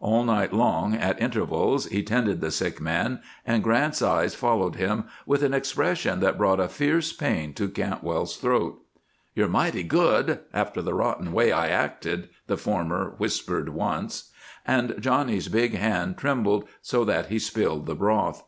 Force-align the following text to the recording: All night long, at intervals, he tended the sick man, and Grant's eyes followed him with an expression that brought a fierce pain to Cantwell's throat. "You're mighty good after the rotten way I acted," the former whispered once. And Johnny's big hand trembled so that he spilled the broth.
All 0.00 0.24
night 0.24 0.52
long, 0.52 0.94
at 0.94 1.18
intervals, 1.22 1.86
he 1.86 2.02
tended 2.02 2.42
the 2.42 2.50
sick 2.50 2.82
man, 2.82 3.20
and 3.46 3.62
Grant's 3.64 4.02
eyes 4.02 4.34
followed 4.34 4.74
him 4.76 5.04
with 5.24 5.42
an 5.42 5.54
expression 5.54 6.20
that 6.20 6.36
brought 6.36 6.60
a 6.60 6.68
fierce 6.68 7.14
pain 7.14 7.54
to 7.54 7.66
Cantwell's 7.66 8.36
throat. 8.36 8.78
"You're 9.34 9.48
mighty 9.48 9.82
good 9.82 10.40
after 10.52 10.82
the 10.82 10.92
rotten 10.92 11.32
way 11.32 11.50
I 11.50 11.68
acted," 11.68 12.28
the 12.46 12.58
former 12.58 13.14
whispered 13.16 13.70
once. 13.70 14.30
And 14.66 14.96
Johnny's 15.00 15.48
big 15.48 15.74
hand 15.74 16.18
trembled 16.18 16.68
so 16.82 17.02
that 17.06 17.28
he 17.28 17.38
spilled 17.38 17.86
the 17.86 17.94
broth. 17.94 18.42